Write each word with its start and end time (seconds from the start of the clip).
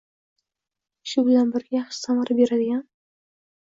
shu 1.13 1.25
bilan 1.29 1.53
birga 1.59 1.79
yaxshi 1.79 2.01
samara 2.09 2.41
beradigan 2.43 2.87